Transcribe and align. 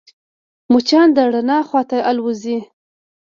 مچان 0.71 1.07
د 1.15 1.17
رڼا 1.33 1.59
خواته 1.67 1.97
الوزي 2.09 2.57